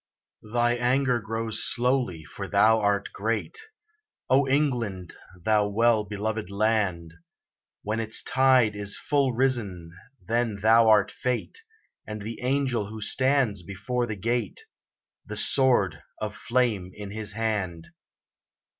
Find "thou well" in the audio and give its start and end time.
5.45-6.03